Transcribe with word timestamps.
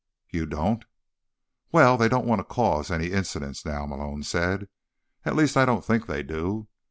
"You 0.31 0.47
don't?" 0.47 0.83
"Well, 1.71 1.95
they 1.95 2.09
don't 2.09 2.25
want 2.25 2.39
to 2.39 2.43
cause 2.43 2.89
any 2.89 3.11
incidents 3.11 3.63
now," 3.63 3.85
Malone 3.85 4.23
said. 4.23 4.67
"At 5.25 5.35
least, 5.35 5.55
I 5.55 5.63
don't 5.63 5.85
think 5.85 6.07
they 6.07 6.23
do. 6.23 6.67